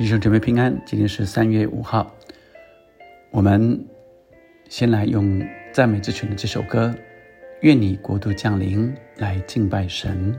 [0.00, 2.10] 弟兄姊妹平安，今天是三月五号。
[3.30, 3.86] 我们
[4.66, 6.86] 先来用赞美之泉的这首歌
[7.60, 10.34] 《愿你国度降临》来敬拜神。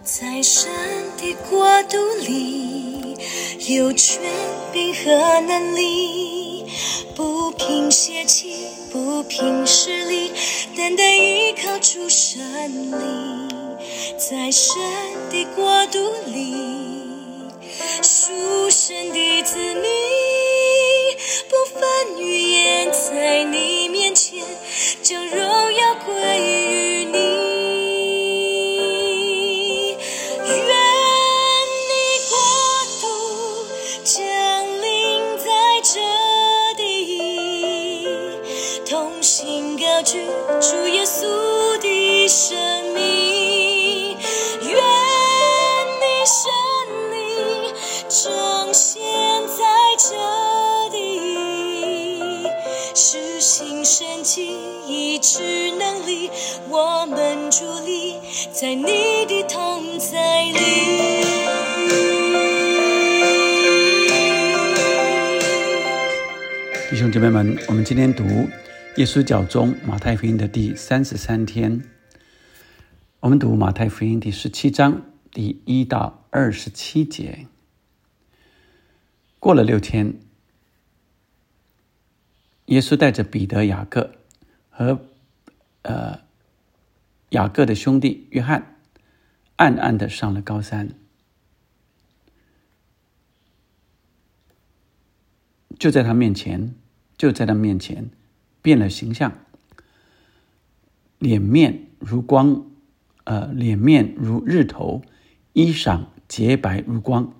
[0.00, 0.70] 在神
[1.16, 3.16] 的国度里，
[3.74, 4.22] 有权
[4.72, 5.10] 柄和
[5.48, 6.64] 能力，
[7.16, 10.30] 不凭血气，不凭实力，
[10.76, 12.40] 单单依靠主神
[12.92, 13.48] 灵。
[14.16, 14.76] 在神
[15.32, 15.98] 的国度
[16.30, 16.97] 里。
[18.02, 19.82] 书生的子民，
[21.48, 24.44] 不分语言，在你面前
[25.02, 25.38] 将荣
[25.72, 26.57] 耀归
[57.18, 58.20] 们伫立
[58.52, 58.84] 在你
[59.26, 60.54] 的同在里。
[66.88, 68.24] 弟兄姐妹们，我们今天读
[68.96, 71.82] 耶稣教中马太福音的第三十三天。
[73.18, 77.48] 我们读马太福音第十七章第一到二十七节。
[79.40, 80.20] 过了六天，
[82.66, 84.12] 耶稣带着彼得、雅各。
[84.70, 85.00] 和
[85.82, 86.20] 呃
[87.30, 88.76] 雅各的兄弟约翰
[89.56, 90.94] 暗暗的上了高山，
[95.78, 96.74] 就在他面前，
[97.16, 98.10] 就在他面前
[98.62, 99.32] 变了形象，
[101.18, 102.64] 脸面如光，
[103.24, 105.02] 呃，脸面如日头，
[105.52, 107.34] 衣裳洁白如光。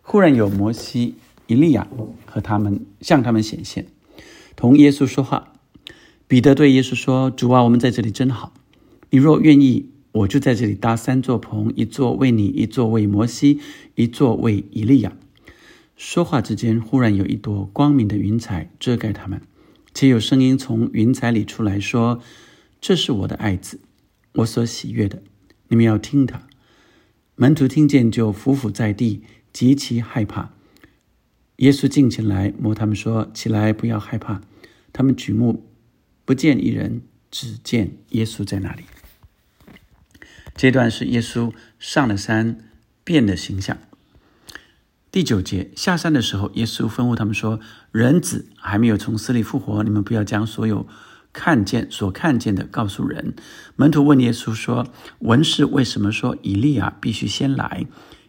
[0.00, 1.16] 忽然有摩西、
[1.48, 1.88] 以利亚
[2.24, 3.86] 和他们向他们显现，
[4.54, 5.52] 同耶稣说话。
[6.28, 8.52] 彼得对耶稣说：“主啊，我们在这里真好。
[9.10, 13.60] 你若愿意，我就在这里搭三座棚，一座为你，一座为摩西，
[13.94, 15.16] 一座为以利亚。”
[15.96, 19.40] 说话之间，忽然有一朵光明的云彩遮盖他们，
[19.94, 22.20] 且有声音从云彩里出来说
[22.80, 23.80] ：“这是我的爱子，
[24.34, 25.22] 我所喜悦的，
[25.68, 26.42] 你们要听他。”
[27.36, 29.22] 门徒听见，就伏伏在地，
[29.52, 30.50] 极其害怕。
[31.58, 34.42] 耶稣近前来摸他们说：“起来，不要害怕。”
[34.92, 35.64] 他们举目。
[36.26, 38.82] 不见一人，只见耶稣在那里。
[40.56, 42.58] 这段是耶稣上了山，
[43.04, 43.76] 变的形象。
[45.12, 47.60] 第九节下山的时候，耶稣吩咐他们说
[47.92, 50.86] ：“人子还没有从死里复活，你们不要将所有
[51.32, 53.34] 看见、所看见的告诉人。”
[53.76, 54.86] 门徒问耶稣说
[55.20, 57.86] ：“文士为什么说以利亚必须先来？”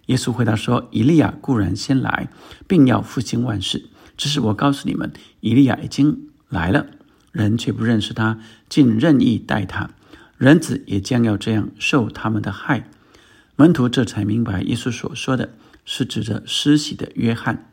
[0.07, 2.29] 耶稣回答说：“以利亚固然先来，
[2.67, 3.89] 并要复兴万事。
[4.17, 6.87] 只是我告诉你们，以利亚已经来了。”
[7.33, 9.91] 人却不认识他，竟任意待他，
[10.37, 12.89] 人子也将要这样受他们的害。
[13.55, 15.49] 门徒这才明白，耶稣所说的
[15.83, 17.71] 是指着施洗的约翰。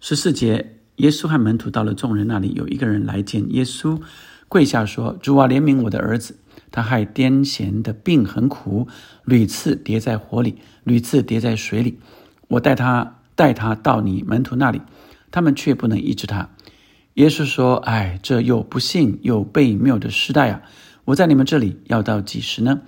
[0.00, 4.00] 十四节，耶稣和门徒到了众人那里，有一个人来见耶稣，
[4.48, 6.36] 跪下说：“主啊，怜悯我的儿子，
[6.72, 8.88] 他害癫痫的病很苦，
[9.24, 12.00] 屡次跌在火里，屡次跌在水里。
[12.48, 14.80] 我带他带他到你门徒那里，
[15.30, 16.48] 他们却不能医治他。”
[17.14, 20.62] 耶稣说：“哎，这又不幸又悖谬的时代啊！
[21.10, 22.82] 我在你们这里要到几时呢？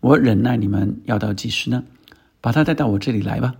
[0.00, 1.84] 我忍耐你们要到几时呢？
[2.40, 3.54] 把他带到我这里来吧。”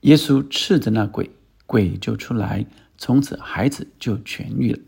[0.00, 1.30] 耶稣斥着那鬼，
[1.66, 2.64] 鬼就出来，
[2.96, 4.78] 从此孩子就痊愈了。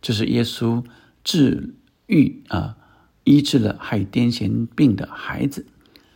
[0.00, 0.82] 这是耶稣
[1.22, 1.74] 治
[2.06, 2.78] 愈啊，
[3.24, 5.66] 医治了害癫痫病的孩子。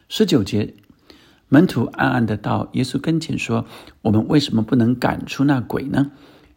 [0.09, 0.73] 十九节，
[1.51, 3.67] 门徒暗暗的到耶稣跟前说
[4.01, 6.11] ：“我们为什么不能赶出那鬼呢？”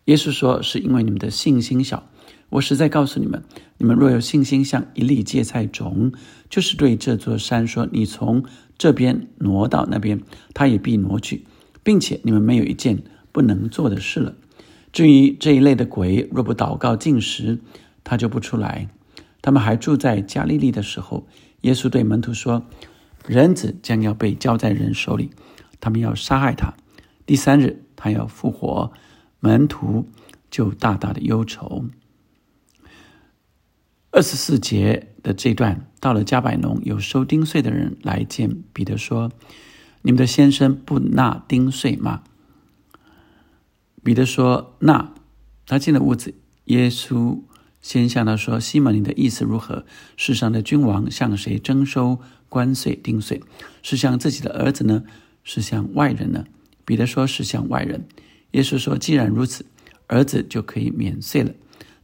[0.05, 2.07] 耶稣说：“是因为你们的信心小。
[2.49, 3.43] 我实在告诉你们，
[3.77, 6.11] 你们若有信心像一粒芥菜种，
[6.49, 8.43] 就是对这座山说：‘你从
[8.77, 10.21] 这边挪到那边’，
[10.53, 11.45] 它也必挪去，
[11.83, 14.35] 并且你们没有一件不能做的事了。
[14.93, 17.59] 至于这一类的鬼，若不祷告进食，
[18.03, 18.89] 他就不出来。
[19.41, 21.27] 他们还住在加利利的时候，
[21.61, 22.65] 耶稣对门徒说
[23.27, 25.31] ：‘人子将要被交在人手里，
[25.81, 26.73] 他们要杀害他。
[27.25, 28.91] 第三日，他要复活。’”
[29.41, 30.07] 门徒
[30.49, 31.85] 就大大的忧愁。
[34.15, 39.29] 二十四节的这段到了加百农，有收丁税的人来见彼得说
[40.03, 42.23] ：“你们的先生不纳丁税吗？”
[44.05, 45.13] 彼得说：“纳。”
[45.67, 46.33] 他进了屋子，
[46.65, 47.41] 耶稣
[47.81, 49.85] 先向他说：“西门，你的意思如何？
[50.15, 53.43] 世上的君王向谁征收关税、丁税？
[53.83, 55.03] 是向自己的儿子呢？
[55.43, 56.45] 是向外人呢？”
[56.85, 58.07] 彼得说是向外人。
[58.51, 59.65] 耶稣说：“既然如此，
[60.07, 61.51] 儿子就可以免税了。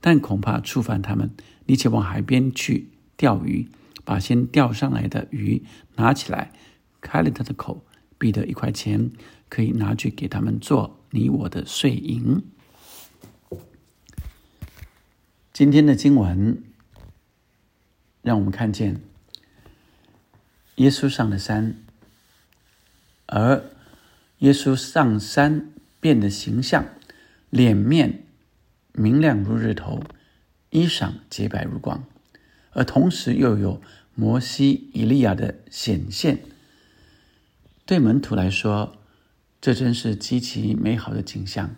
[0.01, 1.31] 但恐怕触犯他们，
[1.67, 3.69] 你且往海边去钓鱼，
[4.03, 5.63] 把先钓上来的鱼
[5.95, 6.51] 拿起来，
[6.99, 7.85] 开了他的口，
[8.17, 9.11] 彼得一块钱
[9.47, 12.41] 可以拿去给他们做你我的税银。”
[15.53, 16.63] 今天的经文
[18.21, 18.99] 让我们看见
[20.75, 21.77] 耶稣上了山，
[23.27, 23.63] 而
[24.39, 25.69] 耶稣上山。
[26.01, 26.83] 变的形象，
[27.51, 28.23] 脸面
[28.93, 30.03] 明亮如日头，
[30.69, 32.03] 衣裳洁白如光，
[32.71, 33.81] 而同时又有
[34.15, 36.43] 摩西、以利亚的显现。
[37.85, 38.97] 对门徒来说，
[39.59, 41.75] 这真是极其美好的景象，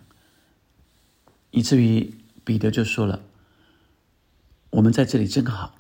[1.52, 2.14] 以至于
[2.44, 3.24] 彼得就说了
[4.72, 5.76] ：“我们在这里真好，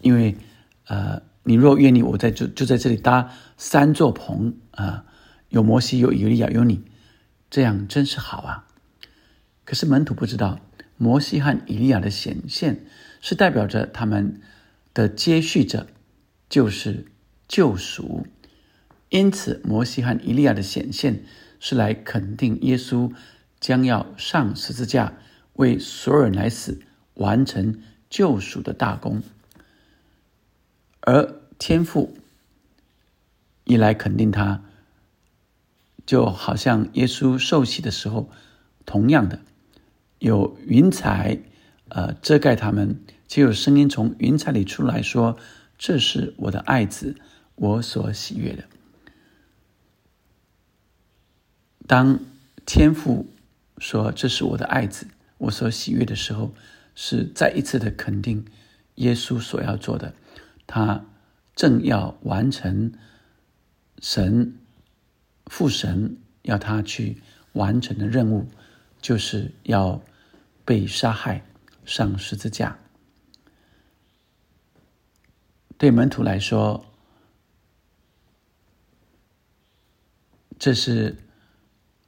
[0.00, 0.36] 因为
[0.86, 5.04] 呃，你若愿意，我在就就在这里搭三座棚啊，
[5.48, 6.84] 有摩西，有以利亚，有你。”
[7.50, 8.66] 这样真是好啊！
[9.64, 10.58] 可是门徒不知道，
[10.96, 12.84] 摩西和以利亚的显现
[13.20, 14.40] 是代表着他们
[14.92, 15.86] 的接续者，
[16.48, 17.06] 就是
[17.48, 18.26] 救赎。
[19.08, 21.24] 因此，摩西和以利亚的显现
[21.60, 23.12] 是来肯定耶稣
[23.60, 25.14] 将要上十字架，
[25.54, 26.80] 为所有人来死，
[27.14, 27.80] 完成
[28.10, 29.22] 救赎的大功。
[31.00, 32.16] 而天父
[33.64, 34.64] 一来肯定他。
[36.06, 38.28] 就好像耶稣受洗的时候，
[38.84, 39.40] 同样的
[40.24, 41.38] 有云彩，
[41.90, 42.98] 呃，遮盖他们，
[43.28, 45.36] 就有声音从云彩里出来说
[45.76, 47.14] ：“这是我的爱子，
[47.56, 48.64] 我所喜悦的。”
[51.86, 52.20] 当
[52.64, 53.26] 天父
[53.76, 56.54] 说：“这是我的爱子，我所喜悦的时候”，
[56.96, 58.46] 是再一次的肯定
[58.94, 60.14] 耶稣所要做的，
[60.66, 61.04] 他
[61.54, 62.94] 正要完成
[64.00, 64.54] 神。
[65.48, 67.20] 父神要他去
[67.52, 68.48] 完成的任务，
[69.02, 70.00] 就是要
[70.64, 71.44] 被杀害、
[71.84, 72.78] 上十字架。
[75.76, 76.84] 对门徒来说，
[80.58, 81.16] 这是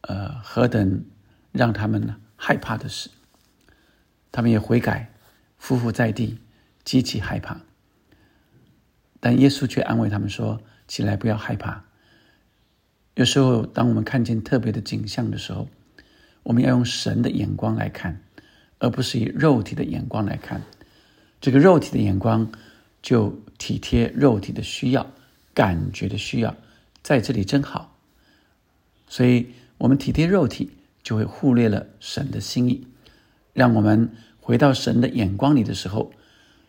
[0.03, 1.05] 呃何等
[1.53, 3.11] 让他们害怕的事。
[4.33, 5.13] 他们也悔改，
[5.61, 6.39] 匍匐在地，
[6.85, 7.61] 极其害怕。
[9.19, 11.85] 但耶稣却安慰他们说：“起来，不要害怕。”
[13.17, 15.69] 有时候，当我们看见特别的景象的时候，
[16.43, 18.23] 我们要用神的眼光来看，
[18.79, 20.63] 而不是以肉体的眼光来看。
[21.41, 22.51] 这个肉体的眼光
[23.03, 25.07] 就体贴肉体的需要、
[25.55, 26.57] 感觉的需要，
[27.03, 27.97] 在这里真好。
[29.09, 29.47] 所以，
[29.79, 30.71] 我们体贴肉体，
[31.03, 32.87] 就会忽略了神的心意。
[33.53, 36.13] 让我们回到神的眼光里的时候，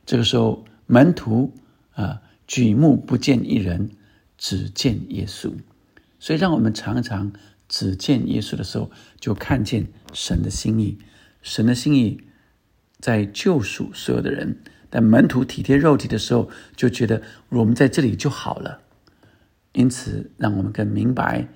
[0.05, 1.53] 这个时候门徒
[1.93, 3.89] 啊，举目不见一人，
[4.37, 5.51] 只见耶稣。
[6.19, 7.31] 所以，让我们常常
[7.67, 10.97] 只见耶稣的时候，就看见神的心意。
[11.41, 12.21] 神的心意
[12.99, 14.57] 在救赎所有的人。
[14.89, 18.81] 但门徒体贴肉体的时候，就觉得我们在这里就好了。
[19.73, 21.47] 因此，让我们更明白，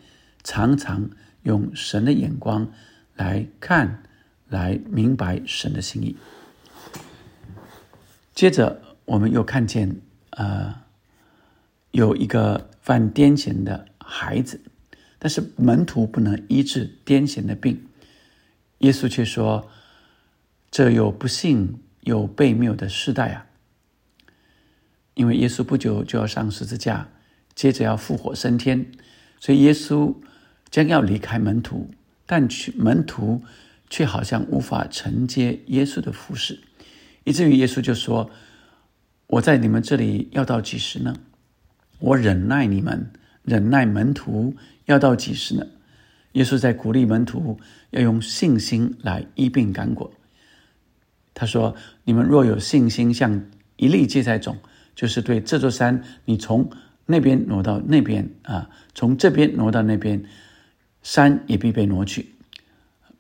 [0.43, 1.09] 常常
[1.43, 2.71] 用神的眼光
[3.15, 4.03] 来看，
[4.49, 6.17] 来明白神的心意。
[8.35, 10.01] 接着，我们又看见，
[10.31, 10.75] 呃，
[11.91, 13.87] 有一个犯癫痫的。
[14.13, 14.59] 孩子，
[15.17, 17.88] 但是门徒不能医治癫痫的病，
[18.81, 19.69] 耶稣却说
[20.69, 23.47] ：“这有不幸有悖谬的时代啊！”
[25.15, 27.07] 因为耶稣不久就要上十字架，
[27.55, 28.91] 接着要复活升天，
[29.39, 30.15] 所以耶稣
[30.69, 31.89] 将要离开门徒，
[32.25, 33.41] 但去门徒
[33.89, 36.59] 却好像无法承接耶稣的服侍，
[37.23, 38.29] 以至于耶稣就说
[39.27, 41.15] ：“我在你们这里要到几时呢？
[42.00, 43.11] 我忍耐你们。”
[43.43, 45.65] 忍耐门徒要到几时呢？
[46.33, 47.59] 耶稣在鼓励门徒
[47.89, 50.13] 要用信心来医病赶果。
[51.33, 53.45] 他说：“你们若有信心，像
[53.77, 54.57] 一粒芥菜种，
[54.95, 56.69] 就是对这座山，你从
[57.05, 60.23] 那边挪到那边啊，从这边挪到那边，
[61.01, 62.35] 山也必被挪去，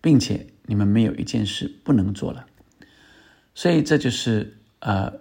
[0.01, 2.45] 并且你们没有一件事不能做了。
[3.55, 5.11] 所以这就是呃，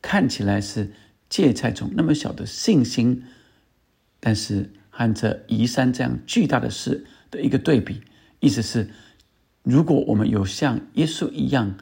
[0.00, 0.92] 看起来是
[1.28, 3.24] 芥菜种那么小的信心。”
[4.20, 8.00] 但是和这移山这样巨大的事的一个对比，
[8.40, 8.88] 意思是，
[9.62, 11.74] 如果我们有像耶稣一样，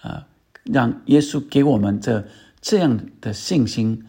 [0.00, 0.26] 啊，
[0.64, 2.24] 让耶稣给我们这
[2.60, 4.04] 这样的信心，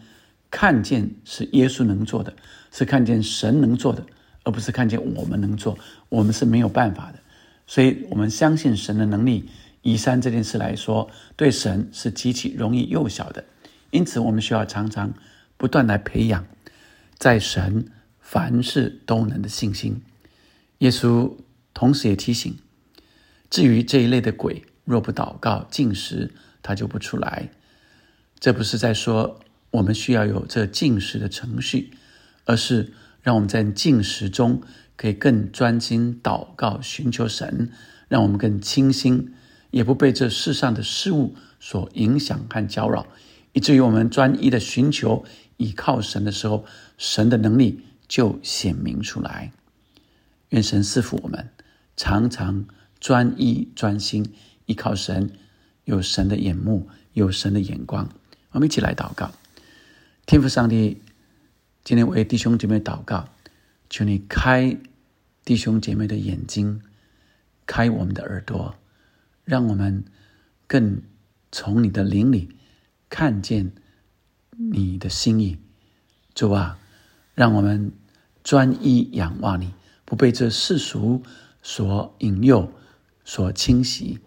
[0.50, 2.32] 看见是耶稣能做的，
[2.70, 4.06] 是看见神能做的，
[4.44, 5.76] 而不是看见我们能做，
[6.08, 7.18] 我们是没有办法的。
[7.66, 9.48] 所以，我们相信神的能力。
[9.86, 13.44] 移山这件事来说，对神是极其容易幼小的，
[13.90, 15.12] 因此我们需要常常
[15.58, 16.46] 不断来培养。
[17.18, 17.84] 在神
[18.18, 20.00] 凡事都能的信心，
[20.78, 21.32] 耶稣
[21.72, 22.56] 同时也提醒：
[23.48, 27.50] 至于这一类的鬼，若不祷告、进食，他就不出来。
[28.38, 29.40] 这不是在说
[29.70, 31.92] 我们需要有这进食的程序，
[32.44, 34.60] 而是让我们在进食中
[34.96, 37.70] 可以更专心祷告、寻求神，
[38.08, 39.32] 让我们更清心，
[39.70, 43.06] 也不被这世上的事物所影响和搅扰，
[43.52, 45.24] 以至于我们专一的寻求、
[45.56, 46.66] 倚靠神的时候，
[46.98, 49.52] 神的能力就显明出来。
[50.54, 51.50] 愿神赐福我们，
[51.96, 52.64] 常常
[53.00, 54.32] 专一专心
[54.66, 55.32] 依靠神，
[55.82, 58.08] 有神的眼目，有神的眼光。
[58.52, 59.32] 我们一起来祷告，
[60.26, 61.02] 天父上帝，
[61.82, 63.30] 今天为弟兄姐妹祷告，
[63.90, 64.78] 求你开
[65.44, 66.82] 弟兄姐妹的眼睛，
[67.66, 68.76] 开我们的耳朵，
[69.44, 70.04] 让我们
[70.68, 71.02] 更
[71.50, 72.50] 从你的灵里
[73.10, 73.72] 看见
[74.50, 75.58] 你的心意。
[76.32, 76.78] 主啊，
[77.34, 77.90] 让我们
[78.44, 79.74] 专一仰望你。
[80.04, 81.22] 不被这世俗
[81.62, 82.70] 所引诱、
[83.24, 84.18] 所侵袭，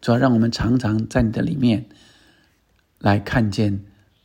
[0.00, 1.86] 主要让我们常常在你的里面
[2.98, 3.84] 来看见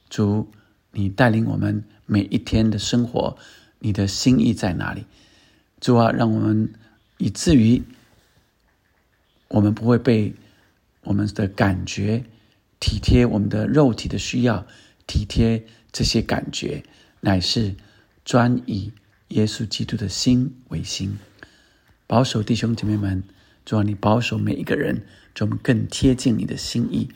[0.10, 0.50] 主，
[0.92, 3.38] 你带领我们每一天的生活，
[3.80, 5.06] 你的心意在哪里？
[5.80, 6.74] 主啊，让我们
[7.18, 7.84] 以至于
[9.50, 10.34] 我们不会被
[11.04, 12.24] 我们的感觉
[12.80, 14.66] 体贴我们的肉体的需要，
[15.08, 16.84] 体贴这些感觉，
[17.20, 17.76] 乃是
[18.24, 18.94] 专以。
[19.32, 21.18] 耶稣基督的心为心，
[22.06, 23.24] 保守弟兄姐妹们，
[23.66, 27.10] 主啊，你保守每一个人，主我们更贴近你的心意，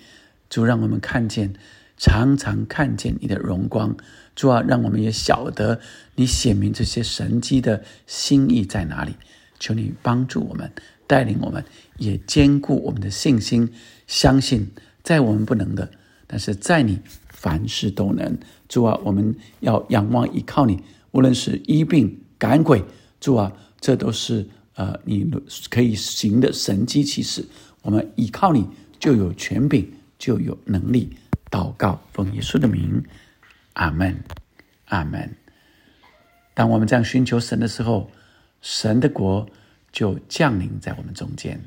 [0.49, 1.53] 主让我们看见，
[1.97, 3.97] 常常看见你的荣光，
[4.33, 5.81] 主啊，让我们也晓得
[6.15, 9.15] 你显明这些神迹的心意在哪里。
[9.59, 10.71] 求你帮助我们，
[11.07, 11.65] 带领我们，
[11.97, 13.69] 也坚固我们的信心，
[14.07, 14.71] 相信
[15.03, 15.91] 在我们不能的，
[16.27, 18.37] 但是在你凡事都能。
[18.69, 20.81] 主啊，我们要仰望依靠你。
[21.15, 22.83] 无论是医病赶鬼，
[23.21, 25.25] 主啊，这都是呃你
[25.69, 27.47] 可以行的神机骑士。
[27.83, 28.67] 我们依靠你，
[28.99, 29.87] 就有权柄，
[30.19, 31.15] 就有能力。
[31.49, 33.01] 祷告，奉耶稣的名，
[33.73, 34.13] 阿门，
[34.87, 35.33] 阿门。
[36.53, 38.11] 当我们这样寻求神的时候，
[38.59, 39.47] 神的国
[39.93, 41.57] 就降临在我们中间。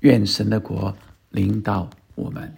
[0.00, 0.96] 愿神的国
[1.28, 2.50] 领导我们。